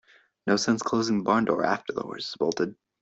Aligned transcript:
No 0.47 0.55
sense 0.57 0.81
closing 0.81 1.19
the 1.19 1.23
barn 1.23 1.45
door 1.45 1.63
after 1.63 1.93
the 1.93 2.01
horse 2.01 2.29
has 2.31 2.35
bolted. 2.35 2.75